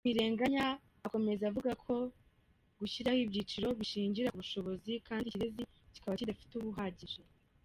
Ntirenganya 0.03 0.65
akomeza 1.07 1.43
avuga 1.49 1.71
ko 1.85 1.93
gushyiraho 2.79 3.19
ibyiciro 3.25 3.67
bishingira 3.79 4.31
ku 4.31 4.39
bushobozi, 4.43 4.93
kandi 5.07 5.25
Ikirezi 5.27 5.61
kikaba 5.93 6.19
kidafite 6.19 6.53
ubuhagije. 6.55 7.21